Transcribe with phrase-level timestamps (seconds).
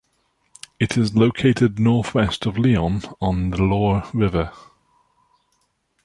[0.79, 4.51] It is located northwest of Lyon on the Loire River.